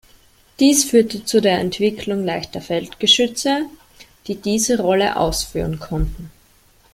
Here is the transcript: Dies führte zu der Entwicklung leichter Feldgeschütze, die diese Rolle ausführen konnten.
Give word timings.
Dies 0.59 0.83
führte 0.85 1.25
zu 1.25 1.41
der 1.41 1.59
Entwicklung 1.59 2.25
leichter 2.25 2.59
Feldgeschütze, 2.59 3.67
die 4.25 4.33
diese 4.33 4.79
Rolle 4.81 5.15
ausführen 5.15 5.77
konnten. 5.79 6.31